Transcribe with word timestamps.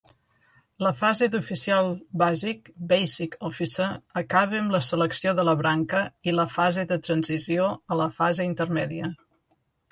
La 0.83 0.91
fase 1.01 1.25
d'oficial 1.35 1.89
bàsic 2.21 2.71
(Basic 2.93 3.37
Officer) 3.51 3.91
acaba 4.23 4.59
amb 4.63 4.75
la 4.79 4.83
selecció 4.89 5.37
de 5.43 5.47
la 5.51 5.57
branca 5.63 6.03
i 6.31 6.37
la 6.41 6.49
fase 6.57 6.89
de 6.95 7.01
transició 7.11 7.71
a 7.97 8.03
la 8.05 8.13
fase 8.23 8.53
intermèdia. 8.53 9.15